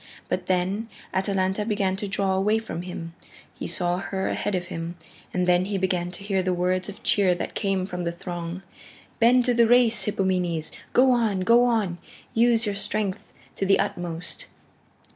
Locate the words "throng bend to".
8.11-9.53